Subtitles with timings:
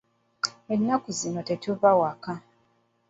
[0.73, 2.33] Ennaku zino tetuva waka.